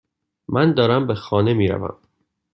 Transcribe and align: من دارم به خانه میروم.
من 0.49 0.73
دارم 0.73 1.07
به 1.07 1.15
خانه 1.15 1.53
میروم. 1.53 1.97